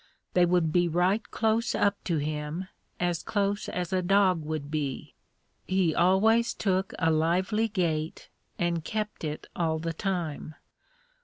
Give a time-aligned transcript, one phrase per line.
[0.33, 2.67] They would be right close up to him,
[2.99, 5.13] as close as a dog would be.
[5.67, 8.27] He always took a lively gait
[8.57, 10.55] and kept it all the time.